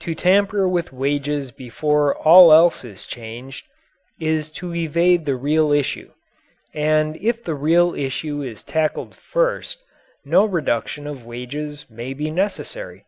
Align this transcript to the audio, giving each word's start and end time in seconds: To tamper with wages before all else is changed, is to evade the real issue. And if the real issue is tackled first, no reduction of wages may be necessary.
To 0.00 0.16
tamper 0.16 0.68
with 0.68 0.92
wages 0.92 1.52
before 1.52 2.12
all 2.16 2.52
else 2.52 2.84
is 2.84 3.06
changed, 3.06 3.68
is 4.20 4.50
to 4.58 4.74
evade 4.74 5.26
the 5.26 5.36
real 5.36 5.70
issue. 5.70 6.10
And 6.74 7.14
if 7.18 7.44
the 7.44 7.54
real 7.54 7.94
issue 7.94 8.42
is 8.42 8.64
tackled 8.64 9.14
first, 9.14 9.80
no 10.24 10.44
reduction 10.44 11.06
of 11.06 11.24
wages 11.24 11.88
may 11.88 12.14
be 12.14 12.32
necessary. 12.32 13.04